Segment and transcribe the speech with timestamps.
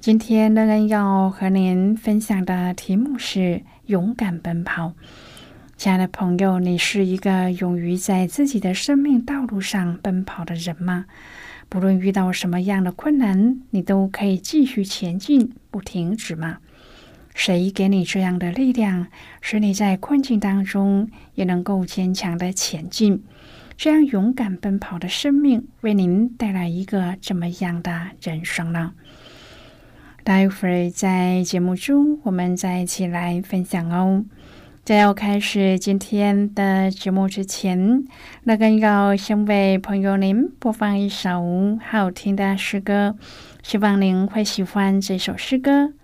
[0.00, 4.94] 今天乐恩要和您分享的题目是勇敢奔跑。
[5.76, 11.04] 亲爱的朋友，你是一个勇于在自己的生命道路上奔跑的人吗？
[11.68, 16.60] 不论遇到什么样的困难，你都可以继续前进，不停止吗？
[17.34, 19.08] 谁给你这样的力量，
[19.42, 23.22] 使你在困境当中也能够坚强的前进？
[23.76, 28.94] 这样勇敢奔跑的生命，为您带来一个怎么样的人生呢？
[30.30, 34.24] 待会儿在节目中，我们再一起来分享哦。
[34.84, 38.04] 在要开始今天的节目之前，
[38.44, 43.16] 那更要先为朋友您播放一首好听的诗歌，
[43.64, 45.94] 希望您会喜欢这首诗歌。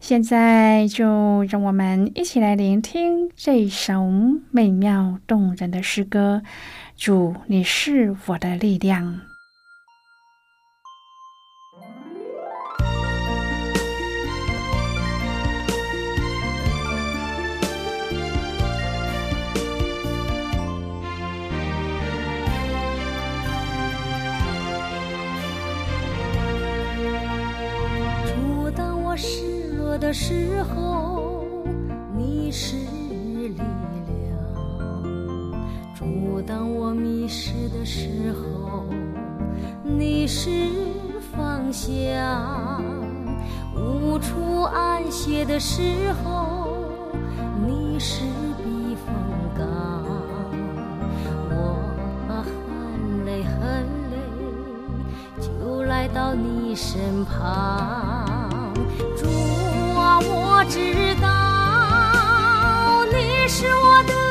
[0.00, 4.10] 现在就让我们一起来聆听这首
[4.50, 6.42] 美妙动人的诗歌。
[6.96, 9.29] 主，你是我的力量。
[30.00, 31.44] 的时候，
[32.16, 34.34] 你是力量；
[35.94, 38.86] 主，当我迷失的时候，
[39.84, 40.50] 你是
[41.36, 42.82] 方向；
[43.76, 45.82] 无处安歇的时
[46.24, 46.78] 候，
[47.66, 48.24] 你是
[48.56, 49.14] 避风
[49.54, 49.66] 港。
[51.50, 54.16] 我很累很累，
[55.38, 58.19] 就来到你身旁。
[60.28, 61.28] 我知道
[63.12, 64.29] 你是我的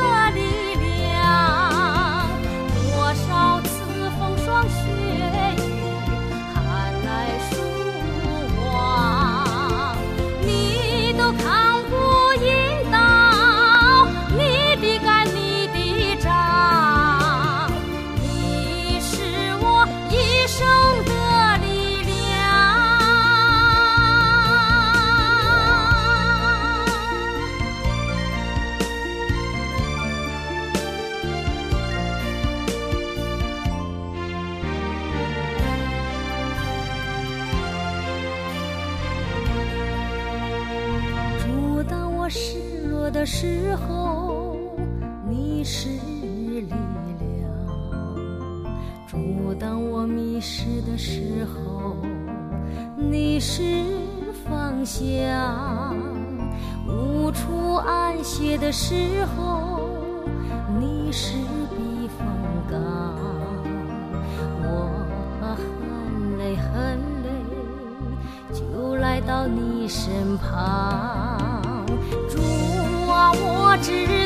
[43.32, 44.56] 时候，
[45.28, 46.66] 你是力
[47.20, 47.48] 量；
[49.06, 51.94] 主，当我迷失的时候，
[52.96, 53.62] 你是
[54.44, 55.94] 方向；
[56.88, 59.78] 无处安歇的时候，
[60.80, 61.36] 你是
[61.70, 62.26] 避风
[62.68, 62.78] 港。
[64.64, 67.30] 我很累很累，
[68.52, 70.89] 就来到你身旁。
[73.82, 74.19] 我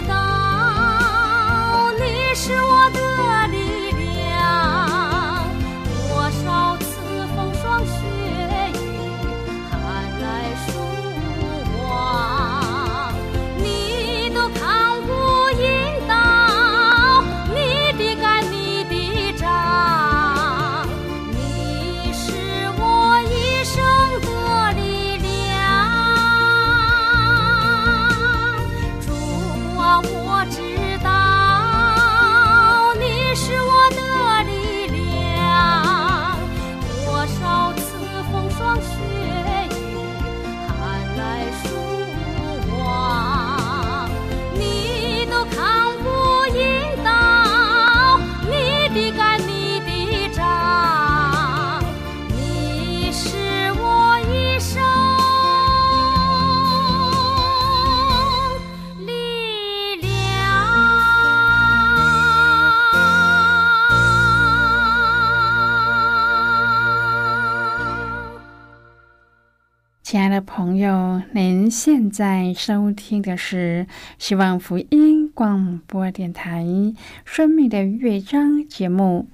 [70.14, 76.62] 亲爱的朋友，您现在收听的是希望福音广播电台
[77.24, 79.26] 《生命的乐章》节目。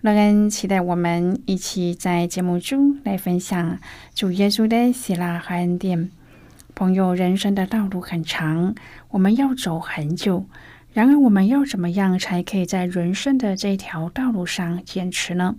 [0.00, 3.78] 乐恩期待我们一起在节目中来分享
[4.14, 6.10] 主耶稣的喜乐和恩典。
[6.74, 8.74] 朋友，人生的道路很长，
[9.10, 10.46] 我们要走很久。
[10.94, 15.56] 然而，我们要怎么样才可以在人生的这条道路上坚持呢？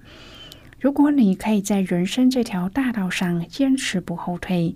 [0.84, 4.76] 如果你可以在人生这条大道上坚持不后退，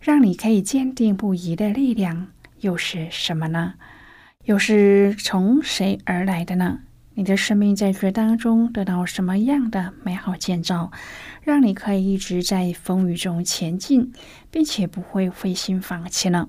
[0.00, 2.28] 让你可以坚定不移的力量
[2.60, 3.74] 又是什么呢？
[4.44, 6.78] 又是从谁而来的呢？
[7.12, 10.90] 你的生命在这当中得到什么样的美好建造，
[11.42, 14.14] 让你可以一直在风雨中前进，
[14.50, 16.48] 并且不会灰心放弃呢？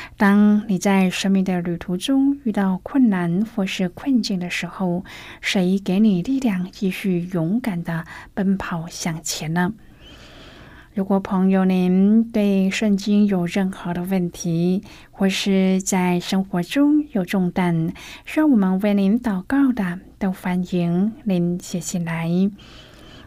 [0.21, 5.03] 当你在生命的旅途中遇到困难或是困境的时候，
[5.41, 9.73] 谁给你力量继续勇敢的奔跑向前呢？
[10.93, 17.91] 如果朋友您对圣经有任何的问题，或是在生活中有重担
[18.23, 22.29] 需要我们为您祷告的，都欢迎您写信来。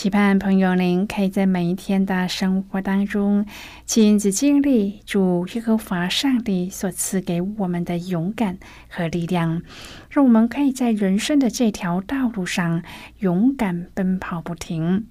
[0.00, 3.44] 期盼朋友您可以在每一天的生活当中
[3.84, 8.56] 亲自经历主耶和华上帝所赐给我们的勇敢
[8.88, 9.60] 和力量，
[10.08, 12.82] 让我们可以在人生的这条道路上
[13.18, 15.04] 勇敢奔跑不停，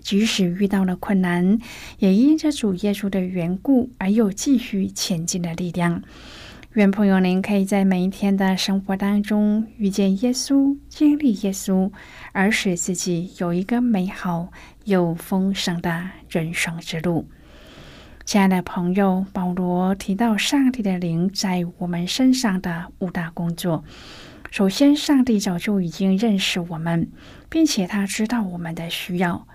[0.00, 1.58] 即使遇到了困难，
[1.98, 6.02] 也因着主耶稣的缘故而有继续前进的力量。
[6.74, 11.90] 愿朋友您可以在每一天的生活当中遇见耶稣，经历耶稣，
[12.30, 14.52] 而使自己有一个美好
[14.84, 17.28] 又丰盛的人生之路。
[18.24, 23.82] 亲爱的朋友，保罗提到上帝的灵在我们身上的五大工作。
[24.52, 27.10] 首先，上帝早就已经认识我们，
[27.48, 29.48] 并且他知道我们的需要。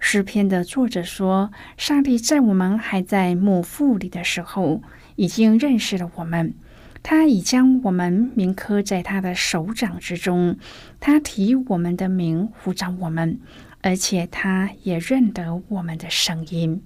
[0.00, 4.82] 诗篇的作者说：“上帝在我们还在母腹里的时候。”
[5.18, 6.54] 已经认识了我们，
[7.02, 10.56] 他已将我们铭刻在他的手掌之中，
[11.00, 13.40] 他提我们的名呼召我们，
[13.82, 16.84] 而且他也认得我们的声音。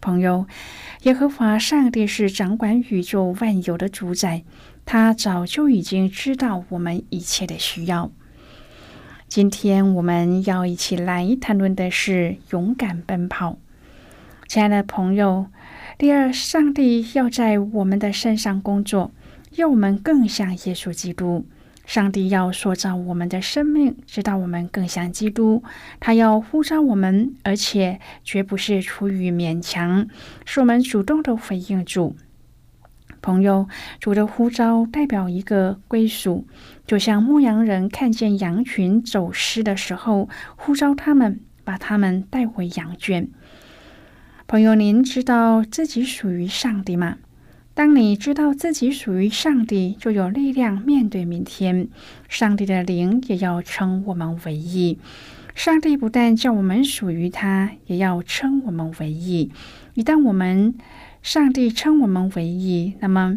[0.00, 0.46] 朋友，
[1.02, 4.44] 耶和华上帝是掌管宇宙万有的主宰，
[4.84, 8.12] 他早就已经知道我们一切的需要。
[9.26, 13.58] 今天我们要一起来谈论的是勇敢奔跑，
[14.46, 15.46] 亲爱的朋友。
[15.98, 19.12] 第二，上帝要在我们的身上工作，
[19.52, 21.46] 要我们更像耶稣基督。
[21.86, 25.62] 上帝要塑造我们的生命，直到我们更像基督。
[25.98, 30.06] 他要呼召我们，而且绝不是出于勉强，
[30.44, 32.14] 是我们主动的回应主。
[33.22, 33.66] 朋友，
[33.98, 36.46] 主的呼召代表一个归属，
[36.86, 43.26] 就像牧羊人看见羊群走失的时候，呼召他们，把他们带回羊圈。
[44.48, 47.18] 朋友，您知道自己属于上帝吗？
[47.74, 51.88] 当你知道自己属于上帝，就有力量面对明天。
[52.28, 55.00] 上帝的灵也要称我们为义。
[55.56, 59.50] 上帝不但叫我们属于他，也要称我们为义。
[59.94, 60.76] 一旦我们
[61.22, 63.36] 上帝称我们为义，那么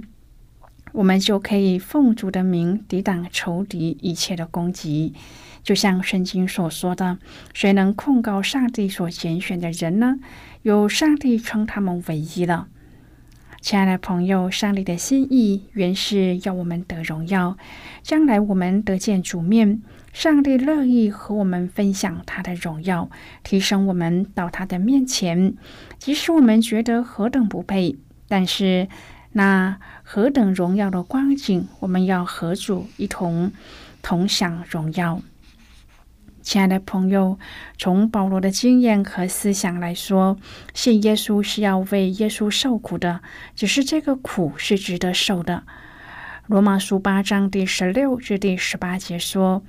[0.92, 5.16] 我们就可以奉主的名抵挡仇敌一切的攻击。
[5.62, 7.20] 就像圣经所说的
[7.54, 10.18] ：“谁能控告上帝所拣选的人呢？”
[10.62, 12.68] 有上帝称他们为一了，
[13.62, 17.58] 亲爱的朋友，上帝的心意原是要我们得荣耀，
[18.04, 23.10] 将来我们得见主面，上帝乐意和我们分享他的荣耀，
[23.42, 25.54] 提升我们到他的面前。
[25.98, 27.96] 即使我们觉得何等不配，
[28.28, 28.90] 但是
[29.32, 33.54] 那何等荣耀的光景，我们要和主一同
[34.02, 35.22] 同享荣耀。
[36.50, 37.38] 亲爱的朋友，
[37.78, 40.36] 从保罗的经验和思想来说，
[40.74, 43.22] 信耶稣是要为耶稣受苦的，
[43.54, 45.62] 只是这个苦是值得受的。
[46.48, 49.62] 罗马书八章第十六至第十八节说：“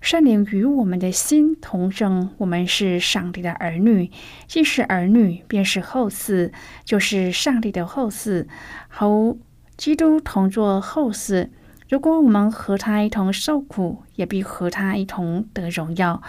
[0.00, 4.08] 圣灵与我们的心同证，我们是上帝的儿女。
[4.46, 6.52] 既是儿女，便是后嗣，
[6.84, 8.46] 就是上帝的后嗣，
[8.86, 9.36] 和
[9.76, 11.48] 基督同作后嗣。
[11.88, 16.22] 如果我们和他一同受苦，也必和他一同得荣耀。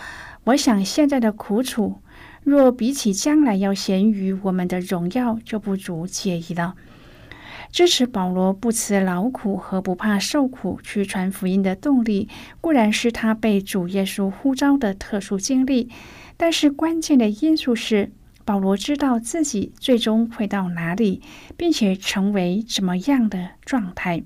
[0.45, 2.01] 我想现在的苦楚，
[2.43, 6.75] 若比起将来要显于我们的荣耀，就不足介意了。
[7.71, 12.29] 支持保罗不辞劳苦和不怕受苦去传福音的动力，
[12.61, 15.89] 固然是他被主耶稣呼召的特殊经历。
[16.37, 18.11] 但是关键的因素是，
[18.45, 21.21] 保罗知道自己最终会到哪里，
[21.57, 24.23] 并且成为怎么样的状态。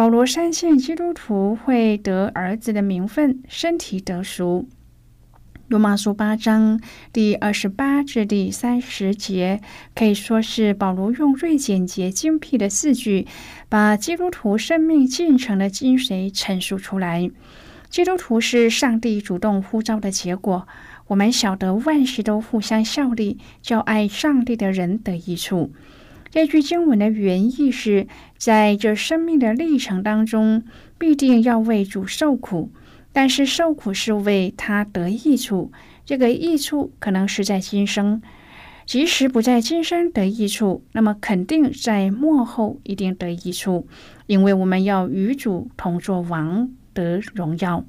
[0.00, 4.66] 保罗相信基督徒会得儿子的名分，身体得赎。
[5.68, 6.80] 罗马书八章
[7.12, 9.60] 第二十八至第三十节，
[9.94, 13.26] 可以说是保罗用最简洁精辟的字句，
[13.68, 17.30] 把基督徒生命进程的精髓陈述出来。
[17.90, 20.66] 基督徒是上帝主动呼召的结果。
[21.08, 25.70] 我们晓得万事都互相效力，叫爱上帝的人得益处。
[26.30, 28.06] 这句经文的原意是
[28.40, 30.64] 在这生命的历程当中，
[30.96, 32.72] 必定要为主受苦。
[33.12, 35.70] 但是受苦是为他得益处，
[36.06, 38.22] 这个益处可能是在今生，
[38.86, 43.86] 即使不在今生得益处，那么肯定在末后一定得益处，
[44.26, 47.84] 因为我们要与主同作王得荣耀。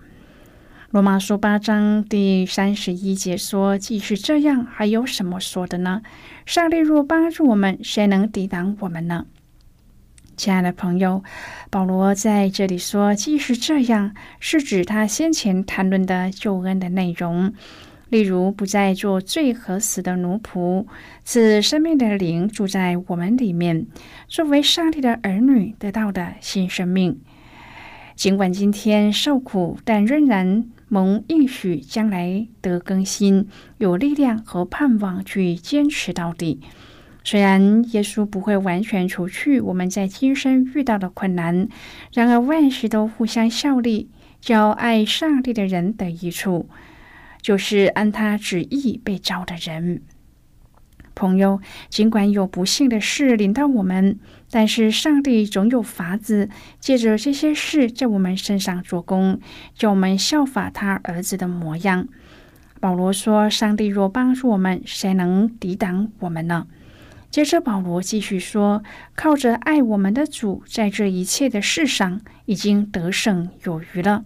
[0.90, 6.02] 罗马书八章第三十一节说：“既是这样，还有什么说的呢？
[6.46, 9.28] 上帝若帮助我们，谁能抵挡我们呢？”
[10.42, 11.24] 亲爱的朋友，
[11.70, 17.54] 保罗在这里说：“既是这样，是指他先前谈论的救恩的内容，
[18.10, 20.88] 例如不再做罪和死的奴仆，
[21.24, 23.86] 赐生命的灵住在我们里面，
[24.28, 27.22] 作为上帝的儿女得到的新生命。
[28.16, 36.62] 尽管今天受苦，但仍然蒙应许将来得更新，有力量和盼望去坚持到底。”
[37.24, 41.68] 虽然耶稣不会完全除去我们在今生遇到的困难，
[42.14, 44.10] 然而万事都互相效力，
[44.40, 46.68] 叫爱上帝的人得益处，
[47.42, 50.02] 就是按他旨意被召的人。
[51.14, 51.60] 朋友，
[51.90, 54.18] 尽管有不幸的事临到我们，
[54.50, 56.50] 但是上帝总有法子，
[56.80, 59.40] 借着这些事在我们身上做工，
[59.76, 62.08] 叫我们效法他儿子的模样。
[62.80, 66.66] 保罗说：“上帝若帮助我们，谁能抵挡我们呢？”
[67.32, 68.84] 接着，保罗继续说
[69.16, 74.26] ：“靠着爱我们的主，在这一切的事上已经得胜有余了。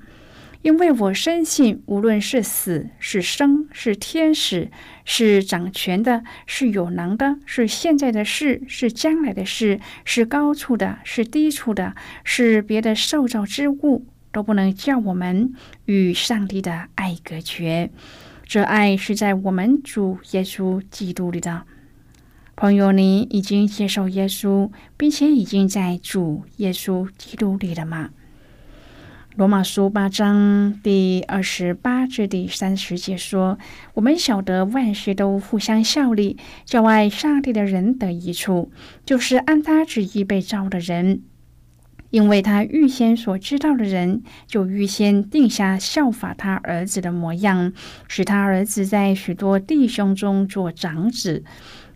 [0.64, 4.72] 因为我深信，无论是死是生，是天使，
[5.04, 15.54] 是掌权的，是有能的，是现在的事，是将来的事，是高处的，是低处的，是别的受造之物，都不能叫我们
[15.86, 17.92] 与上帝的爱隔绝。
[18.44, 21.62] 这爱是在我们主耶稣基督里的。”
[22.58, 28.12] 朋友，你已经接受耶稣，并且已经在主耶稣基督里了吗？
[29.36, 33.60] 罗马书八章第二十八至第三十节说
[33.96, 38.72] ：“我们晓得万事都互相效力，叫爱上帝的人得益处，
[39.06, 41.24] 就是按他旨意被召的人。
[42.12, 47.74] 因为他预先所知道的人，就预先定下效法他儿子的模样，
[48.08, 51.44] 使他儿子在许多弟兄中做长子。”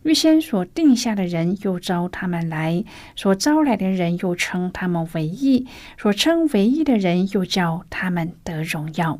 [0.03, 2.85] 预先所定下的人，又招他们来；
[3.17, 5.65] 所招来的人，又称他们为义；
[5.97, 9.19] 所称为义的人，又叫他们得荣耀。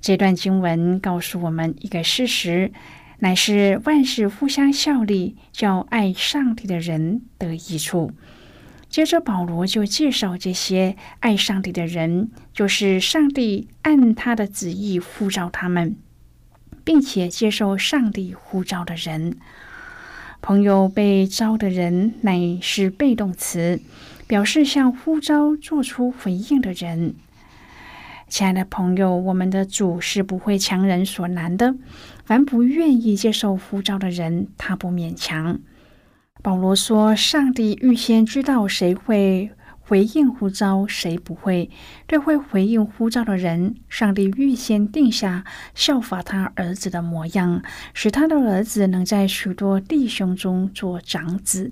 [0.00, 2.72] 这段经文告诉我们一个事实，
[3.18, 8.12] 乃是万事互相效力，叫爱上帝的人得益处。
[8.88, 15.96] 接着，保罗就介绍这些爱上帝的人，就是上帝按他的旨意呼召他们。
[16.86, 19.38] 并且接受上帝呼召的人，
[20.46, 23.80] 朋友被招的人乃是被动词，
[24.26, 27.14] 表示向呼召做出回应的人。
[28.28, 31.74] 亲爱的朋友，我们的主是不会强人所难的，
[32.26, 35.58] 凡不愿意接受呼召的人，他不勉强。
[36.42, 39.48] 保罗说：“上帝预先知道谁会。”
[39.86, 41.70] 回应呼召，谁不会？
[42.06, 47.62] 对会回应呼召的人，上帝预先定下效法他儿子的模样，
[47.92, 51.70] 使他的儿子能在许多弟兄中做长子。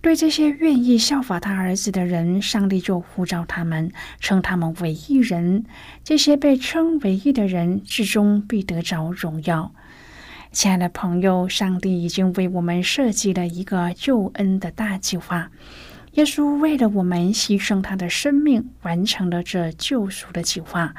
[0.00, 5.64] 对这些愿意效法他儿子的人，上帝就呼召他们，称他们为义人。
[6.02, 9.72] 这些被称为义的人，至终必得着荣耀。
[10.52, 15.50] 亲爱的朋友，上帝已经为我们设计了一个救恩的大计划。
[16.16, 20.94] 耶稣为了我们牺牲他的生命，完成了这救赎的计划。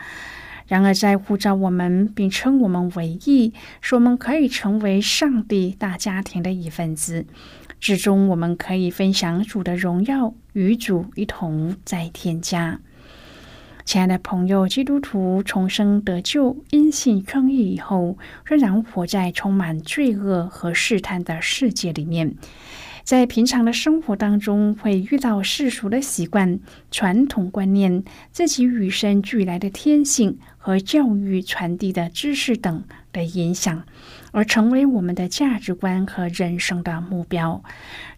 [0.67, 7.25] 然而，在呼召我们并称我们为义，使我们可以成为上帝大家庭的一份子。
[7.79, 12.79] 之中，我们可以分享主的荣耀，与主一同在天家。
[13.85, 22.35] 亲爱的朋友，基督徒重生得救、因信称义以后，仍然活在充满罪恶和试探的世界里面。
[23.07, 26.59] 在平常的生活当中，会遇到世俗的习惯、
[26.91, 32.83] 传统观念、自己与生俱来的天性和教育传递的知识等
[33.13, 33.85] 的影响，
[34.33, 37.63] 而成为我们的价值观和人生的目标。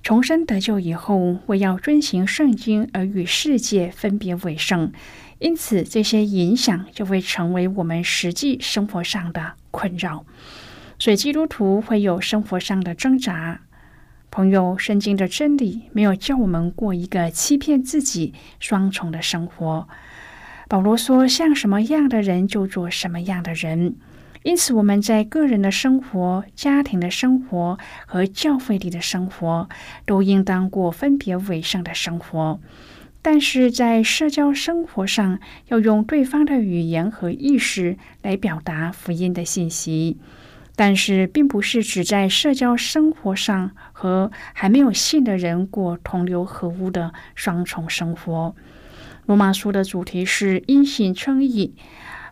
[0.02, 4.92] 重生得救以后，为要遵行圣经而与世界分别为圣，
[5.38, 10.26] 因此这些影响就会成为我们实际生活上的困扰。
[10.98, 13.62] 所以基督徒会有生活上的挣扎。
[14.32, 19.88] 朋友，圣经的真理没有叫我们过一个欺骗自己双重的生活。
[20.68, 23.96] 保罗说：“像什么样的人就做什么样的人。”
[24.44, 29.68] 因此，我们在个人的生活、家庭的生活和教会里的生活，
[30.06, 32.60] 都应当过分别为圣的生活。
[33.22, 40.18] 但是在社交生活上，要用对方的语言和意识来表达福音的信息。
[40.82, 48.56] 但是，并不是只在社交生活上和还没有信的人过同流合污的双重生活。
[49.26, 51.76] 罗马书的主题是因信称义。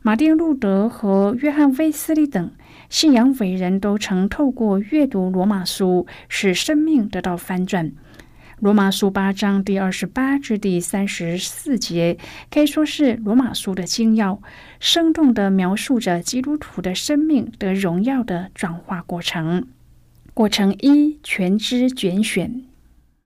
[0.01, 2.50] 马丁·路德和约翰·威斯利等
[2.89, 7.92] 信仰伟人都曾透过阅读罗马书，使生命得到翻转。
[8.59, 12.17] 罗马书八章第二十八至第三十四节
[12.50, 14.41] 可以说是罗马书的精要，
[14.79, 19.67] 生动地描述着基督徒的生命得荣耀的转化过程。
[20.33, 22.63] 过程一：全知拣选。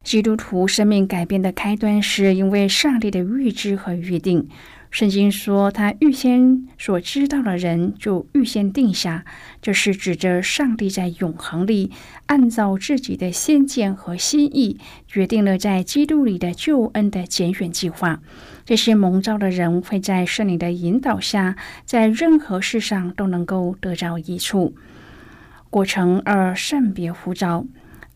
[0.03, 4.49] 基督徒生命改变的开端，是因为上帝的预知和预定。
[4.91, 9.23] 圣经说，他预先所知道的人就预先定下，
[9.61, 11.91] 这是指着上帝在永恒里
[12.25, 14.77] 按照自己的先见和心意，
[15.07, 18.19] 决定了在基督里的救恩的拣选计划。
[18.65, 24.75] 这些蒙召的人会在圣灵的引导下，在任何事上都能够得到益处。
[25.69, 27.65] 过程二：圣别呼召，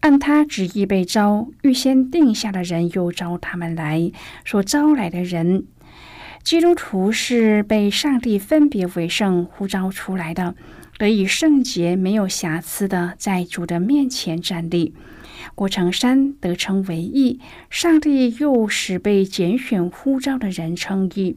[0.02, 4.12] 按他旨意被招，预先定下的人又招他们来，
[4.44, 5.66] 所招来的人。
[6.46, 10.54] 基督徒是被上帝分别为圣呼召出来的，
[11.00, 14.94] 得以圣洁、没有瑕疵的在主的面前站立。
[15.56, 17.40] 过程三得称为义，
[17.72, 21.36] 上帝又使被拣选呼召的人称义。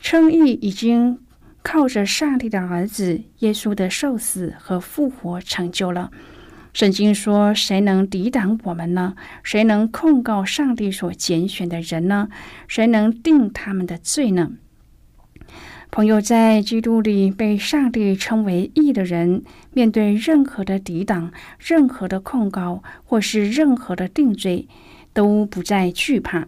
[0.00, 1.18] 称义已经
[1.62, 6.10] 靠着上帝的儿子耶稣的受死和复活成就了。
[6.78, 9.16] 圣经说：“谁能抵挡我们呢？
[9.42, 12.28] 谁能控告上帝所拣选的人呢？
[12.68, 14.52] 谁能定他们的罪呢？”
[15.90, 24.68] 朋友，在基督里被上帝称为义的人，面对任何的抵挡、任何的控告或是任何的定罪，
[25.12, 26.46] 都不再惧怕。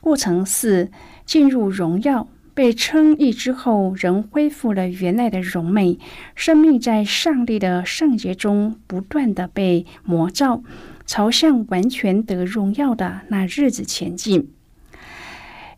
[0.00, 0.90] 过程四：
[1.24, 2.26] 进入荣耀。
[2.60, 5.98] 被称义之后，仍恢复了原来的荣美，
[6.34, 10.62] 生命在上帝的圣洁中不断的被磨造，
[11.06, 14.50] 朝向完全得荣耀的那日子前进。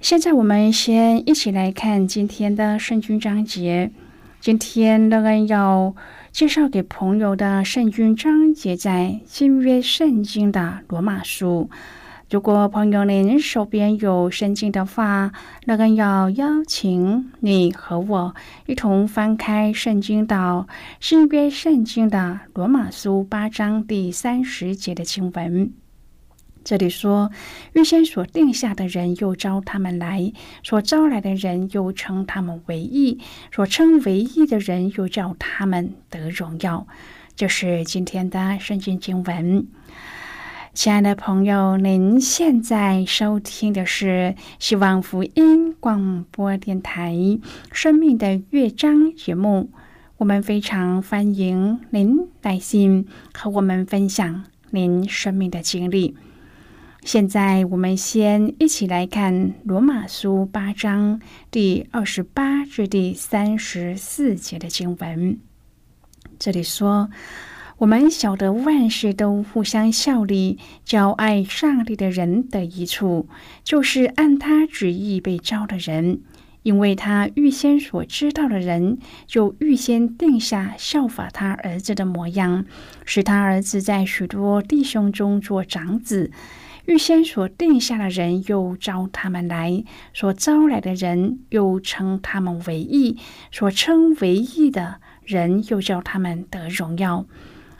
[0.00, 3.92] 现在，我们先一起来看今天的圣经章节。
[4.40, 5.94] 今天乐恩要
[6.32, 11.70] 介绍给朋友的圣经章节，在新约圣经的罗马书。
[12.32, 15.32] 如果朋友您手边有圣经的话，
[15.66, 20.66] 那个要邀请你和我一同翻开圣经到
[20.98, 25.74] 新约圣经的罗马书八章第三十节的经文。
[26.64, 27.30] 这里说，
[27.74, 33.20] 预先所定下的人又招他们来，所招来的人又称他们为义，
[33.54, 36.86] 所称为义的人又叫他们得荣耀。
[37.36, 39.66] 就是今天的圣经经文。
[40.74, 47.12] 亲爱的朋友，您现在收听的是希望福音广播电台
[47.70, 49.68] 《生命的乐章》节目。
[50.16, 56.16] 我们非常欢迎您来信和我们分享您生命的经历。
[57.02, 65.38] 现在，我们先一起来看《罗马书》八章第二十八至第三十四节的经文。
[66.38, 67.10] 这里说。
[67.82, 73.26] 我们晓得万事都互相效力，叫爱上帝的人的一处，
[73.64, 76.20] 就是按他旨意被招的人。
[76.62, 82.64] 因为他预先所知道的人，就预先定下效法他儿子的模样，
[83.04, 86.30] 使他儿子在许多弟兄中做长子。
[86.86, 89.82] 预先所定下的人又招他们来，
[90.14, 93.18] 所招来的人又称他们为义，
[93.50, 97.26] 所称为义的人又叫他们得荣耀。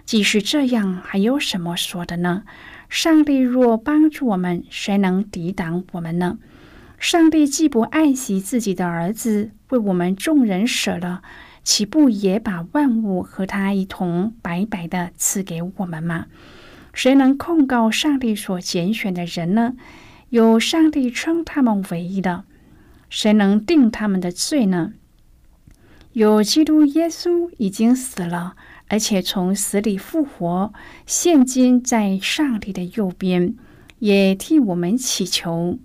[0.05, 2.43] 即使这样，还有什么说的呢？
[2.89, 6.39] 上帝若帮助我们，谁能抵挡我们呢？
[6.99, 11.23] 上帝既不爱惜自己的儿子，为我们众人舍了，
[11.65, 16.27] 岂不也把万物和他一同白白的赐给我们吗？
[16.93, 19.75] 谁能控告上帝所拣选的人呢？
[20.29, 22.45] 有上帝称他们为义的，
[23.09, 24.93] 谁能定他们的罪呢？
[26.13, 28.55] 有基督耶稣已经死了。
[28.93, 30.71] 而且从死里复活，
[31.07, 33.55] 现今在上帝的右边，
[34.01, 35.79] 也替我们祈求。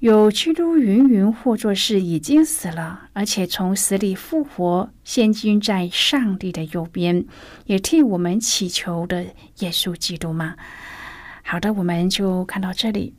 [0.00, 7.24] 有基督云云或作是已经死了，而且从死里复活，现今在上帝的右边，
[7.66, 9.26] 也替我们祈求的
[9.60, 10.56] 耶稣基督吗？
[11.44, 13.14] 好的，我们就看到这里。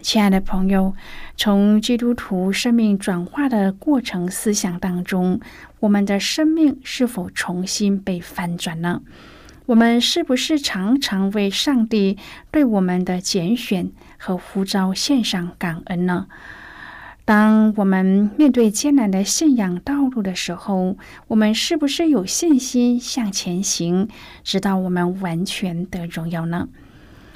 [0.00, 0.94] 亲爱的朋友，
[1.36, 5.40] 从基督徒生命转化的过程思想当中，
[5.80, 9.02] 我们的生命是否重新被翻转呢？
[9.66, 12.16] 我们是不是常常为上帝
[12.50, 16.26] 对我们的拣选和呼召献上感恩呢？
[17.24, 24.08] 当我们面对艰难的信仰道路的时候，我们是不是有信心向前行，
[24.42, 26.68] 直到我们完全得荣耀呢？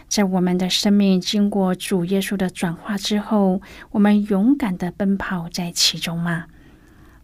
[0.09, 6.47] 在我们的生命经过主耶稣的转化之后，我们勇敢的奔跑在其中吗？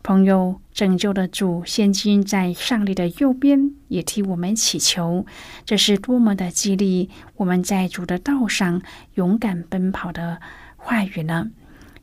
[0.08, 5.26] 朋友，拯救的主现今在上帝的右边，也替我们祈求。
[5.66, 8.80] 这是多么的激励我们在主的道上
[9.16, 10.40] 勇敢奔跑的
[10.78, 11.50] 话语呢？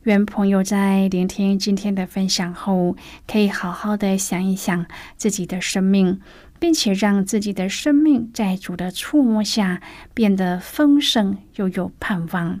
[0.04, 2.94] 愿朋友在聆听今天的分享后，
[3.26, 6.20] 可以好好的想一想自己的生命。
[6.58, 9.82] 并且让自己的生命在主的触摸下
[10.14, 12.60] 变得丰盛又有盼望。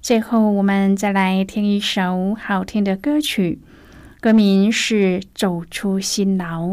[0.00, 3.60] 最后，我们再来听一首好听的歌曲，
[4.20, 6.66] 歌名是《走出辛劳》。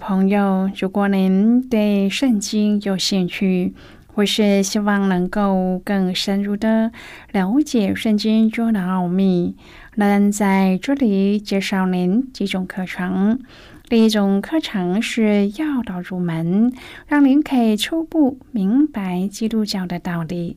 [0.00, 3.74] 朋友，如果您对圣经有兴趣，
[4.06, 6.90] 或是希望能够更深入的
[7.32, 9.54] 了解圣经中的奥秘，
[9.96, 13.38] 能在这里介绍您几种课程。
[13.90, 16.72] 第一种课程是要道入门，
[17.06, 20.56] 让您可以初步明白基督教的道理。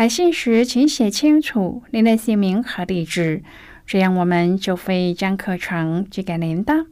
[0.00, 3.42] 来信时，请写清楚您的姓名和地址，
[3.84, 6.86] 这样我们就会将课程寄给您的。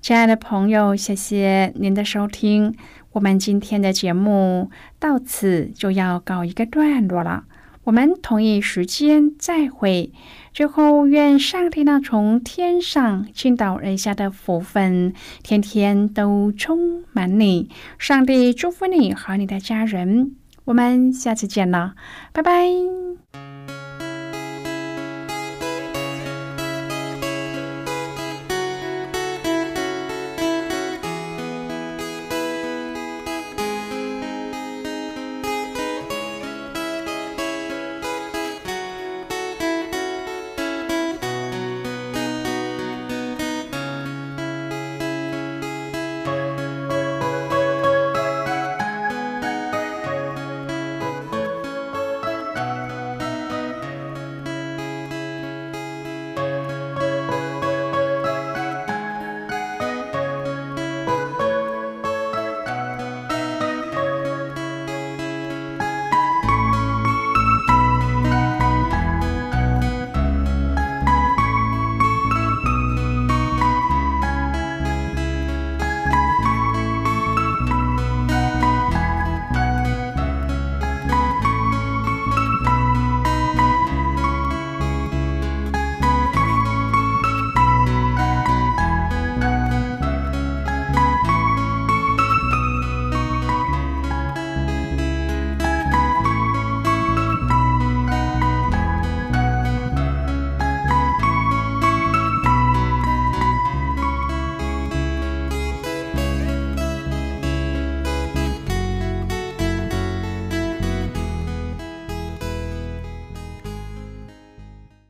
[0.00, 2.74] 亲爱的朋友，谢谢您的收听，
[3.12, 7.44] 我们今天的节目到此就要告一个段落了。
[7.84, 10.10] 我们同一时间再会。
[10.52, 17.70] 最后，愿上帝那从天上倾倒而下的福分，天天都充满你。
[18.00, 20.34] 上帝祝福你和你的家人。
[20.72, 21.92] 我们下次见了，
[22.32, 23.01] 拜拜。